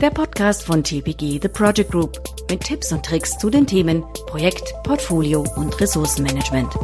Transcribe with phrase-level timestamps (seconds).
[0.00, 4.72] der Podcast von TPG The Project Group mit Tipps und Tricks zu den Themen Projekt,
[4.82, 6.74] Portfolio und Ressourcenmanagement.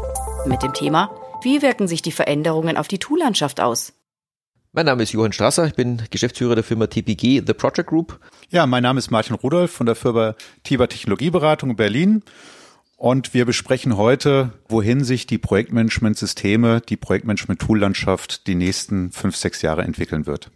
[0.45, 1.11] Mit dem Thema,
[1.43, 3.95] wie wirken sich die Veränderungen auf die Toollandschaft aus?
[4.73, 8.21] Mein Name ist Johann Strasser, ich bin Geschäftsführer der Firma TPG The Project Group.
[8.51, 12.23] Ja, mein Name ist Martin Rudolph von der Firma Tiber Technologieberatung in Berlin.
[12.99, 19.83] Und wir besprechen heute, wohin sich die Projektmanagement-Systeme, die Projektmanagement-Tool-Landschaft die nächsten fünf, sechs Jahre
[19.83, 20.51] entwickeln wird.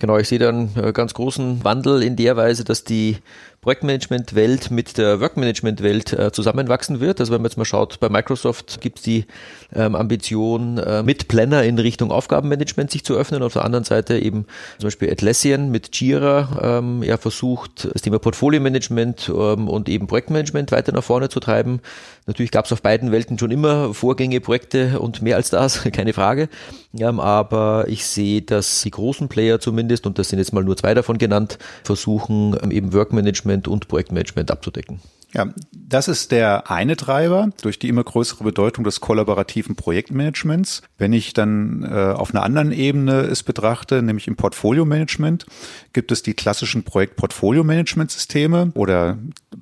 [0.00, 3.18] Genau, ich sehe da einen äh, ganz großen Wandel in der Weise, dass die
[3.62, 7.20] Projektmanagement-Welt mit der Workmanagement-Welt äh, zusammenwachsen wird.
[7.20, 9.26] Also wenn man jetzt mal schaut, bei Microsoft gibt es die
[9.74, 13.42] ähm, Ambition, äh, mit Planner in Richtung Aufgabenmanagement sich zu öffnen.
[13.42, 14.46] Auf der anderen Seite eben
[14.78, 20.72] zum Beispiel Atlassian mit Jira ähm, ja versucht, das Thema Portfolio-Management ähm, und eben Projektmanagement
[20.72, 21.80] weiter nach vorne zu treiben.
[22.26, 26.14] Natürlich gab es auf beiden Welten schon immer Vorgänge, Projekte und mehr als das, keine
[26.14, 26.48] Frage.
[26.98, 30.78] Ähm, aber ich sehe, dass die großen Player zumindest, und das sind jetzt mal nur
[30.78, 35.00] zwei davon genannt, versuchen ähm, eben Workmanagement Management und Projektmanagement abzudecken.
[35.32, 40.82] Ja, das ist der eine Treiber durch die immer größere Bedeutung des kollaborativen Projektmanagements.
[40.98, 45.46] Wenn ich dann äh, auf einer anderen Ebene es betrachte, nämlich im Portfolio-Management,
[45.92, 49.18] gibt es die klassischen Projekt-Portfolio-Management-Systeme oder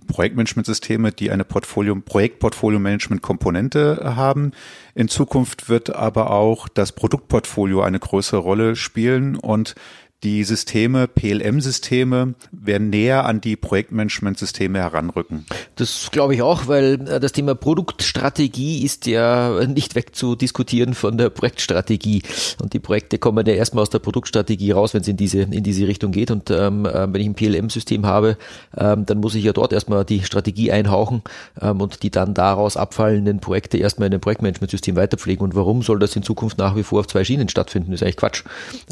[0.07, 4.53] Projektmanagement-Systeme, die eine Portfolio Projekt-Portfolio-Management-Komponente haben.
[4.95, 9.75] In Zukunft wird aber auch das Produktportfolio eine größere Rolle spielen und
[10.25, 15.47] die Systeme, PLM-Systeme, werden näher an die Projektmanagement-Systeme heranrücken.
[15.77, 21.31] Das glaube ich auch, weil äh, das Thema Produktstrategie ist ja nicht wegzudiskutieren von der
[21.31, 22.23] Projektstrategie.
[22.61, 25.63] Und die Projekte kommen ja erstmal aus der Produktstrategie raus, wenn es in diese, in
[25.63, 26.33] diese Richtung geht.
[26.33, 28.37] Und ähm, äh, wenn ich ein PLM-System habe,
[28.77, 31.23] ähm, dann muss ich ja dort erstmal die Strategie einhauchen
[31.61, 35.45] ähm, und die dann daraus abfallenden Projekte erstmal in ein Projektmanagement-System weiterpflegen.
[35.45, 37.93] Und warum soll das in Zukunft nach wie vor auf zwei Schienen stattfinden?
[37.93, 38.43] Das ist eigentlich Quatsch.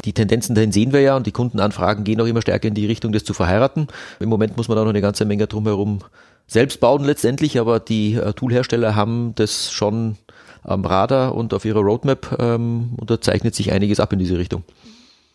[0.05, 2.85] Die Tendenzen dahin sehen wir ja und die Kundenanfragen gehen auch immer stärker in die
[2.85, 3.87] Richtung, das zu verheiraten.
[4.19, 5.99] Im Moment muss man da noch eine ganze Menge drumherum
[6.47, 10.17] selbst bauen letztendlich, aber die äh, Toolhersteller haben das schon
[10.63, 14.63] am Radar und auf ihrer Roadmap ähm, unterzeichnet sich einiges ab in diese Richtung.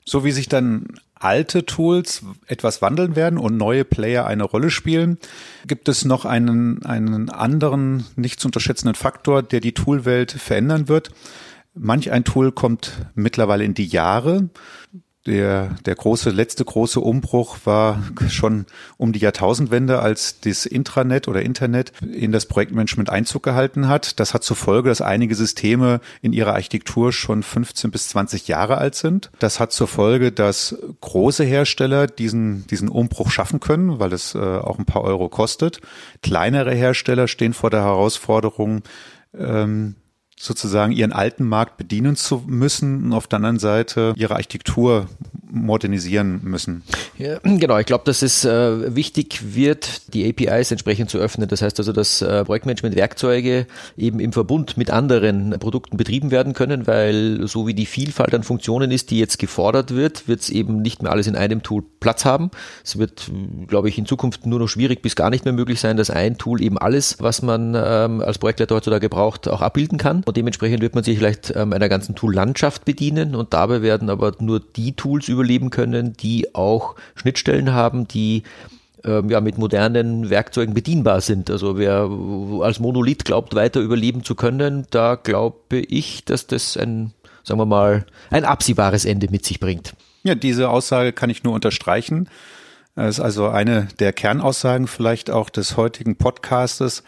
[0.05, 5.19] So wie sich dann alte Tools etwas wandeln werden und neue Player eine Rolle spielen,
[5.67, 11.11] gibt es noch einen, einen anderen nicht zu unterschätzenden Faktor, der die Toolwelt verändern wird.
[11.75, 14.51] Manch ein Tool kommt mittlerweile in die Jahre
[15.27, 18.67] der, der große, letzte große Umbruch war schon
[18.97, 24.19] um die Jahrtausendwende, als das Intranet oder Internet in das Projektmanagement Einzug gehalten hat.
[24.19, 28.79] Das hat zur Folge, dass einige Systeme in ihrer Architektur schon 15 bis 20 Jahre
[28.79, 29.31] alt sind.
[29.39, 34.39] Das hat zur Folge, dass große Hersteller diesen, diesen Umbruch schaffen können, weil es äh,
[34.39, 35.81] auch ein paar Euro kostet.
[36.23, 38.83] Kleinere Hersteller stehen vor der Herausforderung,
[39.39, 39.95] ähm,
[40.43, 45.07] sozusagen ihren alten Markt bedienen zu müssen und auf der anderen Seite ihre Architektur
[45.53, 46.83] modernisieren müssen.
[47.19, 51.49] Ja, genau, ich glaube, dass es äh, wichtig wird, die APIs entsprechend zu öffnen.
[51.49, 56.87] Das heißt also, dass äh, Projektmanagement-Werkzeuge eben im Verbund mit anderen Produkten betrieben werden können,
[56.87, 60.81] weil so wie die Vielfalt an Funktionen ist, die jetzt gefordert wird, wird es eben
[60.81, 62.51] nicht mehr alles in einem Tool Platz haben.
[62.83, 63.31] Es wird,
[63.69, 66.39] glaube ich, in Zukunft nur noch schwierig bis gar nicht mehr möglich sein, dass ein
[66.39, 70.23] Tool eben alles, was man ähm, als Projektleiter heutzutage braucht, auch abbilden kann.
[70.25, 74.33] Und dementsprechend wird man sich vielleicht ähm, einer ganzen Tool-Landschaft bedienen und dabei werden aber
[74.41, 78.45] nur die Tools überleben können, die auch Schnittstellen haben, die
[79.05, 81.51] ähm, ja, mit modernen Werkzeugen bedienbar sind.
[81.51, 82.09] Also wer
[82.65, 87.67] als Monolith glaubt, weiter überleben zu können, da glaube ich, dass das ein, sagen wir
[87.67, 89.95] mal, ein absehbares Ende mit sich bringt.
[90.23, 92.29] Ja, diese Aussage kann ich nur unterstreichen.
[92.95, 97.03] Das ist also eine der Kernaussagen vielleicht auch des heutigen Podcastes,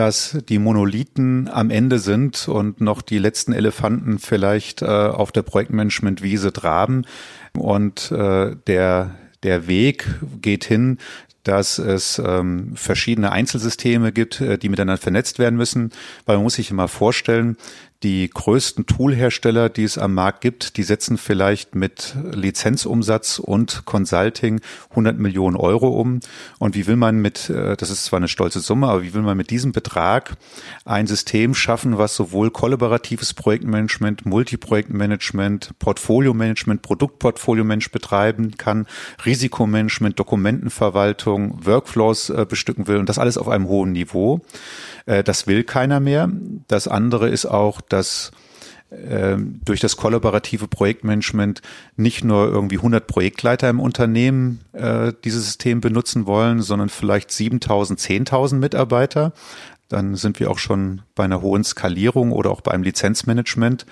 [0.00, 5.42] dass die Monolithen am Ende sind und noch die letzten Elefanten vielleicht äh, auf der
[5.42, 7.04] Projektmanagement-Wiese traben.
[7.52, 10.06] Und äh, der, der Weg
[10.40, 10.96] geht hin,
[11.42, 15.90] dass es ähm, verschiedene Einzelsysteme gibt, äh, die miteinander vernetzt werden müssen.
[16.24, 17.58] Weil man muss sich immer vorstellen,
[18.02, 24.62] die größten Toolhersteller, die es am Markt gibt, die setzen vielleicht mit Lizenzumsatz und Consulting
[24.90, 26.20] 100 Millionen Euro um.
[26.58, 29.20] Und wie will man mit, äh, das ist zwar eine stolze Summe, aber wie will
[29.20, 30.36] man mit diesem Betrag
[30.86, 38.86] ein System schaffen, was sowohl kollaboratives Projektmanagement, Multiprojektmanagement, Portfolio-Management, Produktportfolio-Management betreiben kann,
[39.26, 44.40] Risikomanagement, Dokumentenverwaltung, Workflows äh, bestücken will und das alles auf einem hohen Niveau.
[45.04, 46.30] Äh, das will keiner mehr.
[46.68, 48.32] Das andere ist auch, dass
[48.90, 51.62] äh, durch das kollaborative Projektmanagement
[51.96, 58.00] nicht nur irgendwie 100 Projektleiter im Unternehmen äh, dieses System benutzen wollen, sondern vielleicht 7000,
[58.00, 59.32] 10.000 Mitarbeiter.
[59.88, 63.86] Dann sind wir auch schon bei einer hohen Skalierung oder auch beim Lizenzmanagement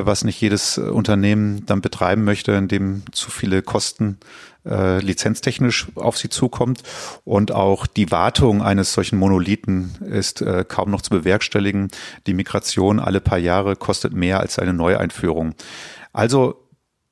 [0.00, 4.18] was nicht jedes Unternehmen dann betreiben möchte, in dem zu viele Kosten
[4.64, 6.82] äh, lizenztechnisch auf sie zukommt.
[7.24, 11.88] Und auch die Wartung eines solchen Monolithen ist äh, kaum noch zu bewerkstelligen.
[12.26, 15.54] Die Migration alle paar Jahre kostet mehr als eine Neueinführung.
[16.12, 16.62] Also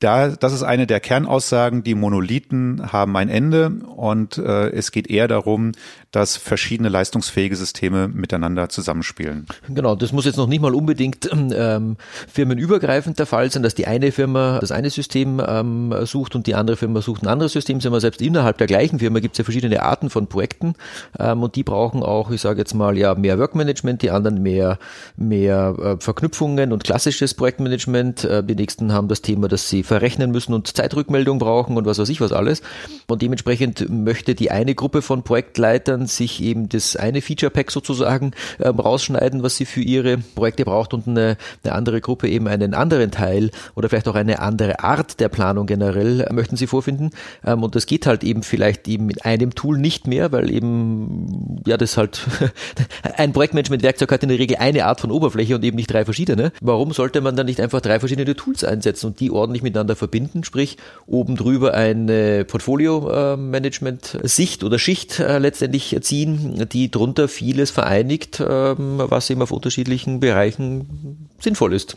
[0.00, 1.82] da, das ist eine der Kernaussagen.
[1.82, 5.72] Die Monolithen haben ein Ende und äh, es geht eher darum,
[6.12, 9.46] dass verschiedene leistungsfähige Systeme miteinander zusammenspielen.
[9.68, 11.96] Genau, das muss jetzt noch nicht mal unbedingt ähm,
[12.28, 16.56] firmenübergreifend der Fall sein, dass die eine Firma das eine System ähm, sucht und die
[16.56, 19.44] andere Firma sucht ein anderes System, sondern selbst innerhalb der gleichen Firma gibt es ja
[19.44, 20.74] verschiedene Arten von Projekten
[21.18, 24.78] ähm, und die brauchen auch, ich sage jetzt mal, ja mehr Workmanagement, die anderen mehr
[25.16, 28.24] mehr äh, Verknüpfungen und klassisches Projektmanagement.
[28.24, 31.98] Äh, die nächsten haben das Thema, dass sie verrechnen müssen und Zeitrückmeldung brauchen und was
[31.98, 32.62] weiß ich was alles.
[33.06, 38.32] Und dementsprechend möchte die eine Gruppe von Projektleitern sich eben das eine Feature Pack sozusagen
[38.60, 42.74] ähm, rausschneiden, was sie für ihre Projekte braucht und eine, eine andere Gruppe eben einen
[42.74, 47.10] anderen Teil oder vielleicht auch eine andere Art der Planung generell äh, möchten sie vorfinden.
[47.44, 51.60] Ähm, und das geht halt eben vielleicht eben mit einem Tool nicht mehr, weil eben
[51.66, 52.26] ja das halt
[53.16, 56.52] ein Projektmanagement-Werkzeug hat in der Regel eine Art von Oberfläche und eben nicht drei verschiedene.
[56.60, 60.44] Warum sollte man dann nicht einfach drei verschiedene Tools einsetzen und die ordentlich miteinander verbinden,
[60.44, 60.76] sprich
[61.06, 69.30] oben drüber eine Portfolio-Management-Sicht oder Schicht äh, letztendlich ziehen, die drunter vieles vereinigt, ähm, was
[69.30, 71.96] eben auf unterschiedlichen Bereichen sinnvoll ist.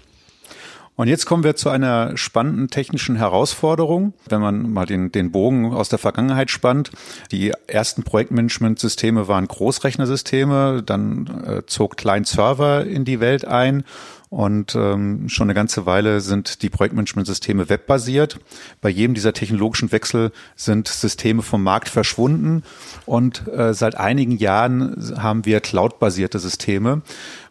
[0.96, 5.74] Und jetzt kommen wir zu einer spannenden technischen Herausforderung, wenn man mal den, den Bogen
[5.74, 6.92] aus der Vergangenheit spannt.
[7.32, 13.84] Die ersten Projektmanagement-Systeme waren Großrechnersysteme, dann äh, zog Client-Server in die Welt ein
[14.34, 18.40] und ähm, schon eine ganze Weile sind die Projektmanagementsysteme webbasiert.
[18.82, 22.64] Bei jedem dieser technologischen Wechsel sind Systeme vom Markt verschwunden.
[23.06, 27.04] Und äh, seit einigen Jahren haben wir cloud-basierte Systeme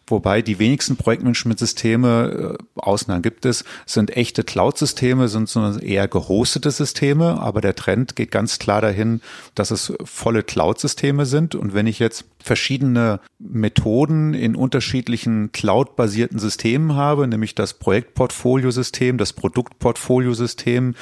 [0.07, 6.71] wobei die wenigsten Projektmanagementsysteme, äh, Ausnahmen gibt es, sind echte Cloud-Systeme, sind sondern eher gehostete
[6.71, 9.21] Systeme, aber der Trend geht ganz klar dahin,
[9.55, 11.55] dass es volle Cloud-Systeme sind.
[11.55, 19.33] Und wenn ich jetzt verschiedene Methoden in unterschiedlichen Cloud-basierten Systemen habe, nämlich das Projektportfoliosystem, das
[19.33, 20.95] Produktportfoliosystem,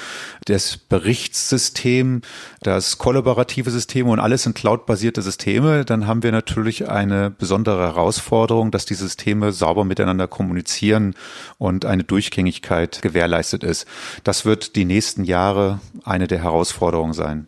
[0.46, 2.22] das Berichtssystem,
[2.62, 8.72] das kollaborative System und alles sind Cloud-basierte Systeme, dann haben wir natürlich eine besondere Herausforderung,
[8.72, 11.16] dass die Systeme sauber miteinander kommunizieren
[11.58, 13.88] und eine Durchgängigkeit gewährleistet ist.
[14.24, 17.48] Das wird die nächsten Jahre eine der Herausforderungen sein.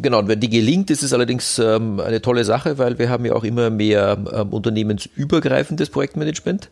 [0.00, 3.34] Genau, wenn die gelingt, ist es allerdings ähm, eine tolle Sache, weil wir haben ja
[3.34, 6.70] auch immer mehr ähm, unternehmensübergreifendes Projektmanagement.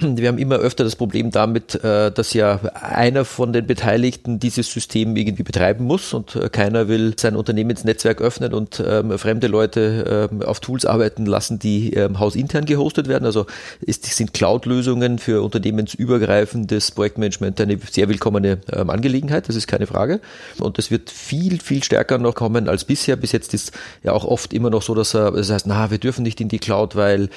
[0.00, 4.72] Wir haben immer öfter das Problem damit, äh, dass ja einer von den Beteiligten dieses
[4.72, 10.28] System irgendwie betreiben muss und äh, keiner will sein Unternehmensnetzwerk öffnen und ähm, fremde Leute
[10.32, 13.24] ähm, auf Tools arbeiten lassen, die ähm, hausintern gehostet werden.
[13.24, 13.46] Also
[13.86, 20.20] sind Cloud-Lösungen für unternehmensübergreifendes Projektmanagement eine sehr willkommene Angelegenheit, das ist keine Frage.
[20.58, 23.16] Und das wird viel, viel stärker noch kommen als bisher.
[23.16, 26.22] Bis jetzt ist ja auch oft immer noch so, dass das heißt, na, wir dürfen
[26.22, 27.28] nicht in die Cloud, weil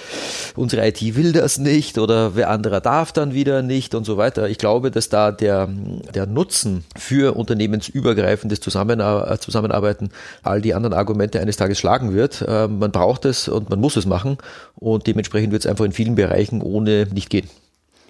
[0.55, 4.47] unsere IT will das nicht oder wer anderer darf dann wieder nicht und so weiter.
[4.47, 5.67] Ich glaube, dass da der,
[6.13, 10.11] der Nutzen für unternehmensübergreifendes Zusammenar Zusammenarbeiten
[10.43, 12.45] all die anderen Argumente eines Tages schlagen wird.
[12.47, 14.37] Ähm, man braucht es und man muss es machen
[14.75, 17.49] und dementsprechend wird es einfach in vielen Bereichen ohne nicht gehen.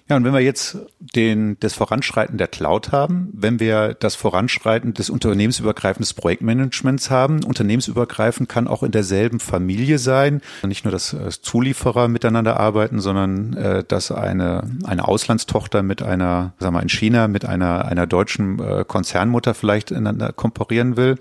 [0.06, 4.92] Ja, und wenn wir jetzt den, das Voranschreiten der Cloud haben, wenn wir das Voranschreiten
[4.92, 11.30] des unternehmensübergreifenden Projektmanagements haben, unternehmensübergreifend kann auch in derselben Familie sein, nicht nur, dass äh,
[11.30, 17.26] Zulieferer miteinander arbeiten, sondern äh, dass eine, eine Auslandstochter mit einer, sagen wir in China,
[17.26, 21.16] mit einer, einer deutschen äh, Konzernmutter vielleicht ineinander komparieren will.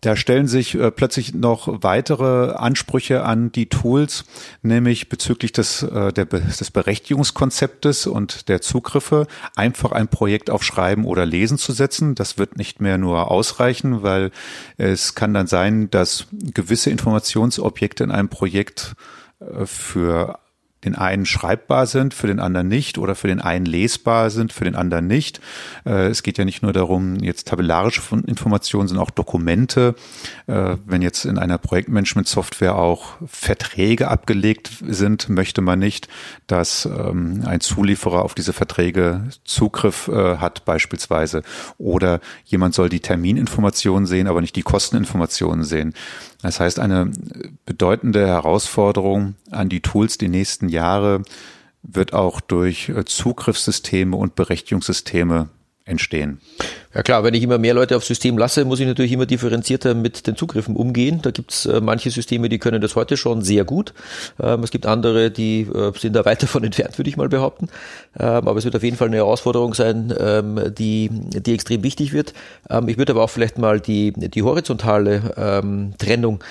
[0.00, 4.24] Da stellen sich äh, plötzlich noch weitere Ansprüche an die Tools,
[4.62, 11.04] nämlich bezüglich des, äh, der, des Berechtigungskonzeptes und der Zugriffe, einfach ein Projekt auf Schreiben
[11.04, 12.14] oder Lesen zu setzen.
[12.14, 14.30] Das wird nicht mehr nur ausreichen, weil
[14.78, 18.94] es kann dann sein, dass gewisse Informationsobjekte in einem Projekt
[19.40, 20.38] äh, für
[20.84, 24.64] den einen schreibbar sind, für den anderen nicht oder für den einen lesbar sind, für
[24.64, 25.40] den anderen nicht.
[25.84, 29.94] Äh, es geht ja nicht nur darum, jetzt tabellarische Informationen, sondern auch Dokumente.
[30.46, 36.08] Äh, wenn jetzt in einer Projektmanagement-Software auch Verträge abgelegt sind, möchte man nicht,
[36.46, 41.42] dass ähm, ein Zulieferer auf diese Verträge Zugriff äh, hat beispielsweise.
[41.78, 45.94] Oder jemand soll die Termininformationen sehen, aber nicht die Kosteninformationen sehen.
[46.42, 47.12] Das heißt, eine
[47.66, 51.22] bedeutende Herausforderung an die Tools die nächsten Jahre
[51.82, 55.48] wird auch durch äh, Zugriffssysteme und Berechtigungssysteme
[55.84, 56.40] entstehen.
[56.94, 59.94] Ja klar, wenn ich immer mehr Leute aufs System lasse, muss ich natürlich immer differenzierter
[59.94, 61.20] mit den Zugriffen umgehen.
[61.22, 63.92] Da gibt's äh, manche Systeme, die können das heute schon sehr gut.
[64.40, 67.68] Ähm, es gibt andere, die äh, sind da weit davon entfernt, würde ich mal behaupten.
[68.18, 72.12] Ähm, aber es wird auf jeden Fall eine Herausforderung sein, ähm, die, die extrem wichtig
[72.12, 72.32] wird.
[72.70, 76.42] Ähm, ich würde aber auch vielleicht mal die, die horizontale Trennung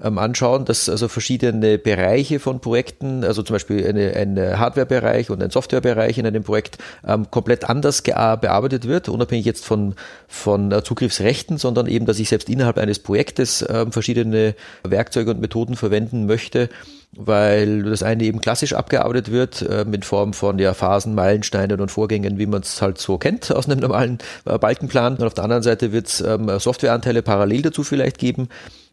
[0.00, 5.50] anschauen, dass also verschiedene Bereiche von Projekten, also zum Beispiel eine, ein Hardware-Bereich und ein
[5.50, 9.94] Software-Bereich in einem Projekt ähm, komplett anders bearbeitet wird, unabhängig jetzt von,
[10.28, 15.40] von äh, Zugriffsrechten, sondern eben, dass ich selbst innerhalb eines Projektes ähm, verschiedene Werkzeuge und
[15.40, 16.68] Methoden verwenden möchte,
[17.16, 21.90] weil das eine eben klassisch abgearbeitet wird, äh, in Form von ja, Phasen, Meilensteinen und
[21.90, 25.16] Vorgängen, wie man es halt so kennt aus einem normalen äh, Balkenplan.
[25.16, 28.48] Und auf der anderen Seite wird es ähm, Softwareanteile parallel dazu vielleicht geben,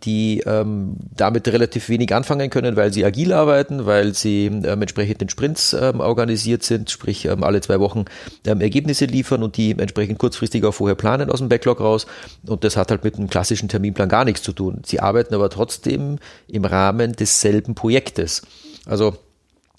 [0.06, 5.22] die ähm, damit relativ wenig anfangen können, weil sie agil arbeiten, weil sie ähm, entsprechend
[5.22, 8.06] in Sprints ähm, organisiert sind, sprich ähm, alle zwei Wochen
[8.46, 12.06] ähm, Ergebnisse liefern und die entsprechend kurzfristig auch vorher planen aus dem Backlog raus.
[12.46, 14.82] Und das hat halt mit einem klassischen Terminplan gar nichts zu tun.
[14.86, 18.44] Sie arbeiten aber trotzdem im Rahmen desselben Projektes.
[18.86, 19.18] Also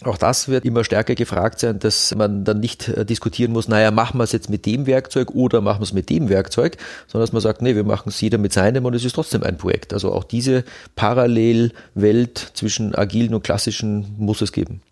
[0.05, 3.91] auch das wird immer stärker gefragt sein, dass man dann nicht äh, diskutieren muss, naja,
[3.91, 6.76] machen wir es jetzt mit dem Werkzeug oder machen wir es mit dem Werkzeug,
[7.07, 9.43] sondern dass man sagt, nee, wir machen es jeder mit seinem und es ist trotzdem
[9.43, 9.93] ein Projekt.
[9.93, 10.65] Also auch diese
[10.97, 14.83] Parallelwelt zwischen agilen und klassischen muss es geben.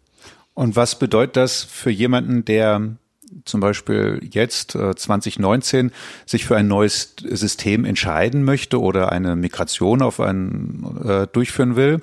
[0.54, 2.96] Und was bedeutet das für jemanden, der
[3.44, 5.90] zum Beispiel jetzt 2019 äh,
[6.24, 12.00] sich für ein neues System entscheiden möchte oder eine Migration auf ein äh, durchführen will?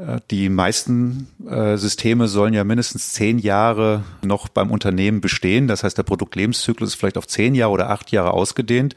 [0.00, 5.68] Äh, die meisten äh, Systeme sollen ja mindestens zehn Jahre noch beim Unternehmen bestehen.
[5.68, 8.96] Das heißt, der Produktlebenszyklus ist vielleicht auf zehn Jahre oder acht Jahre ausgedehnt.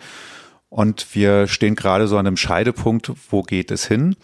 [0.69, 4.15] Und wir stehen gerade so an einem Scheidepunkt, wo geht es hin?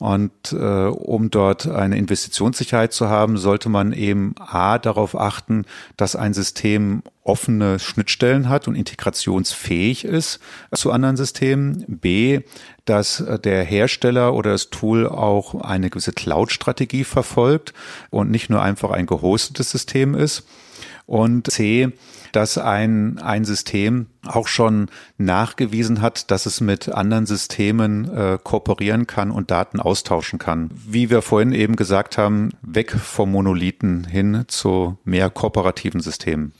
[0.00, 5.66] Und äh, um dort eine Investitionssicherheit zu haben, sollte man eben A darauf achten,
[5.98, 10.40] dass ein System offene Schnittstellen hat und integrationsfähig ist
[10.72, 11.84] zu anderen Systemen.
[11.86, 12.40] B,
[12.86, 17.74] dass der Hersteller oder das Tool auch eine gewisse Cloud-Strategie verfolgt
[18.08, 20.46] und nicht nur einfach ein gehostetes System ist.
[21.10, 21.92] Und C,
[22.30, 24.86] dass ein, ein System auch schon
[25.18, 30.70] nachgewiesen hat, dass es mit anderen Systemen äh, kooperieren kann und Daten austauschen kann.
[30.72, 36.52] Wie wir vorhin eben gesagt haben, weg vom Monolithen hin zu mehr kooperativen Systemen.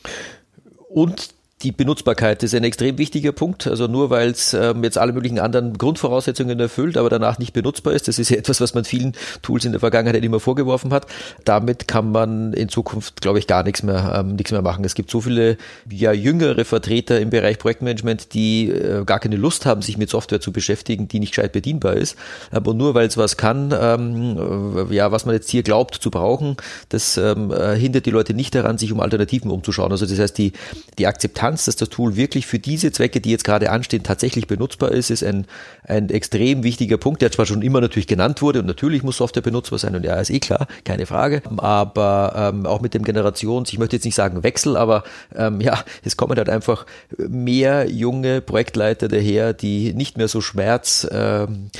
[0.88, 3.67] Und die Benutzbarkeit ist ein extrem wichtiger Punkt.
[3.67, 7.93] Also nur weil es ähm, jetzt alle möglichen anderen Grundvoraussetzungen erfüllt, aber danach nicht benutzbar
[7.93, 8.09] ist.
[8.09, 9.12] Das ist ja etwas, was man vielen
[9.43, 11.07] Tools in der Vergangenheit immer vorgeworfen hat.
[11.45, 14.85] Damit kann man in Zukunft, glaube ich, gar nichts mehr, ähm, nichts mehr machen.
[14.85, 15.59] Es gibt so viele
[15.90, 20.40] ja jüngere Vertreter im Bereich Projektmanagement, die äh, gar keine Lust haben, sich mit Software
[20.40, 22.17] zu beschäftigen, die nicht gescheit bedienbar ist.
[22.50, 26.11] Aber nur weil es was kann, ähm, äh, ja, was man jetzt hier glaubt zu
[26.11, 26.57] brauchen,
[26.88, 29.93] das ähm, äh, hindert die Leute nicht daran, sich um Alternativen umzuschauen.
[29.93, 30.52] Also das heißt, die,
[30.99, 34.47] die Akzeptanz Akzeptanz, dass das Tool wirklich für diese Zwecke, die jetzt gerade anstehen, tatsächlich
[34.47, 35.47] benutzbar ist, ist ein,
[35.85, 39.42] ein extrem wichtiger Punkt, der zwar schon immer natürlich genannt wurde und natürlich muss Software
[39.42, 43.73] benutzbar sein und ja, ist eh klar, keine Frage, aber ähm, auch mit dem Generations,
[43.73, 45.02] ich möchte jetzt nicht sagen Wechsel, aber
[45.35, 46.87] ähm, ja, es kommen halt einfach
[47.19, 51.71] mehr junge Projektleiter daher, die nicht mehr so schmerz ähm,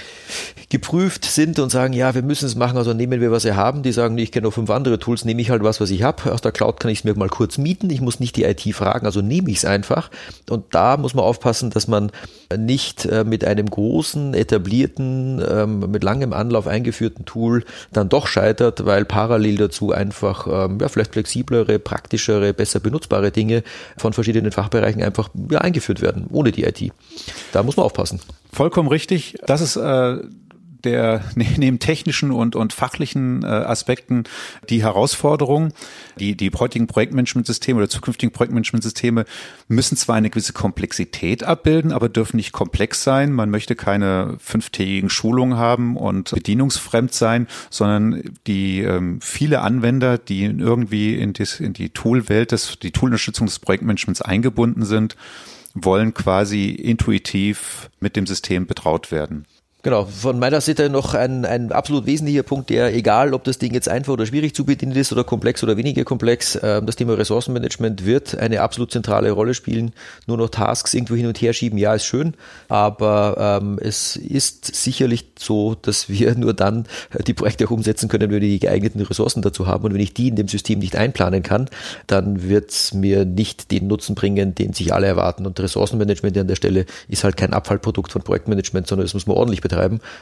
[0.71, 3.83] geprüft sind und sagen, ja, wir müssen es machen, also nehmen wir, was wir haben.
[3.83, 6.33] Die sagen, ich kenne noch fünf andere Tools, nehme ich halt was, was ich habe.
[6.33, 7.91] Aus der Cloud kann ich es mir mal kurz mieten.
[7.91, 10.11] Ich muss nicht die IT fragen, also nehme ich es einfach.
[10.49, 12.11] Und da muss man aufpassen, dass man
[12.57, 18.85] nicht äh, mit einem großen, etablierten, ähm, mit langem Anlauf eingeführten Tool dann doch scheitert,
[18.87, 23.63] weil parallel dazu einfach ähm, ja, vielleicht flexiblere, praktischere, besser benutzbare Dinge
[23.97, 26.93] von verschiedenen Fachbereichen einfach ja, eingeführt werden, ohne die IT.
[27.53, 28.21] Da muss man aufpassen.
[28.53, 29.39] Vollkommen richtig.
[29.47, 30.19] Das ist äh,
[30.85, 34.25] der neben technischen und, und fachlichen äh, Aspekten
[34.69, 35.73] die Herausforderung.
[36.19, 39.25] Die, die heutigen Projektmanagementsysteme oder zukünftigen Projektmanagementsysteme
[39.69, 43.33] müssen zwar eine gewisse Komplexität abbilden, aber dürfen nicht komplex sein.
[43.33, 50.45] Man möchte keine fünftägigen Schulungen haben und bedienungsfremd sein, sondern die ähm, viele Anwender, die
[50.45, 55.17] irgendwie in, das, in die Toolwelt, des, die Toolunterstützung des Projektmanagements eingebunden sind,
[55.75, 59.47] wollen quasi intuitiv mit dem System betraut werden.
[59.83, 63.73] Genau, von meiner Seite noch ein, ein absolut wesentlicher Punkt, der, egal ob das Ding
[63.73, 67.17] jetzt einfach oder schwierig zu bedienen ist oder komplex oder weniger komplex, äh, das Thema
[67.17, 69.93] Ressourcenmanagement wird eine absolut zentrale Rolle spielen.
[70.27, 72.35] Nur noch Tasks irgendwo hin und her schieben, ja, ist schön,
[72.69, 76.85] aber ähm, es ist sicherlich so, dass wir nur dann
[77.27, 79.85] die Projekte auch umsetzen können, wenn wir die geeigneten Ressourcen dazu haben.
[79.85, 81.71] Und wenn ich die in dem System nicht einplanen kann,
[82.07, 85.47] dann wird es mir nicht den Nutzen bringen, den sich alle erwarten.
[85.47, 89.39] Und Ressourcenmanagement an der Stelle ist halt kein Abfallprodukt von Projektmanagement, sondern es muss man
[89.39, 89.70] ordentlich betreiben.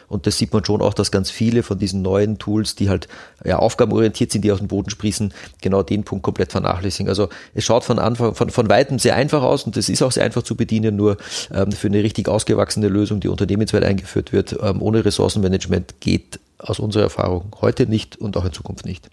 [0.08, 3.08] Und das sieht man schon auch, dass ganz viele von diesen neuen Tools, die halt
[3.44, 7.08] ja, aufgabenorientiert sind, die aus dem Boden sprießen, genau den Punkt komplett vernachlässigen.
[7.08, 10.12] Also es schaut von Anfang, von, von weitem sehr einfach aus und es ist auch
[10.12, 11.16] sehr einfach zu bedienen, nur
[11.52, 16.78] ähm, für eine richtig ausgewachsene Lösung, die unternehmensweit eingeführt wird, ähm, ohne Ressourcenmanagement geht aus
[16.78, 19.08] unserer Erfahrung heute nicht und auch in Zukunft nicht.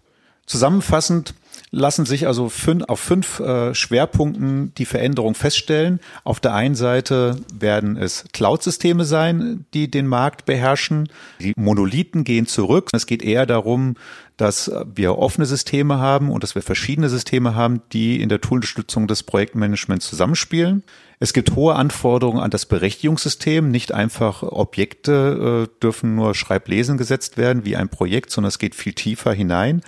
[0.46, 1.34] Zusammenfassend
[1.72, 6.00] lassen sich also fünf, auf fünf äh, Schwerpunkten die Veränderung feststellen.
[6.24, 11.10] Auf der einen Seite werden es Cloud-Systeme sein, die den Markt beherrschen.
[11.40, 12.90] Die Monolithen gehen zurück.
[12.94, 13.96] Es geht eher darum,
[14.38, 19.08] dass wir offene Systeme haben und dass wir verschiedene Systeme haben, die in der Toolunterstützung
[19.08, 20.84] des Projektmanagements zusammenspielen.
[21.20, 23.72] Es gibt hohe Anforderungen an das Berechtigungssystem.
[23.72, 28.76] Nicht einfach Objekte äh, dürfen nur Schreiblesen gesetzt werden wie ein Projekt, sondern es geht
[28.76, 29.82] viel tiefer hinein.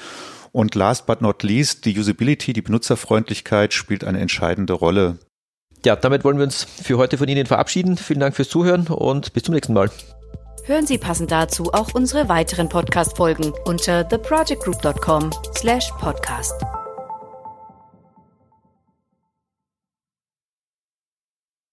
[0.53, 5.17] Und last but not least, die Usability, die Benutzerfreundlichkeit spielt eine entscheidende Rolle.
[5.85, 7.97] Ja, damit wollen wir uns für heute von Ihnen verabschieden.
[7.97, 9.89] Vielen Dank fürs Zuhören und bis zum nächsten Mal.
[10.65, 16.55] Hören Sie passend dazu auch unsere weiteren Podcast-Folgen unter theprojectgroup.com slash podcast.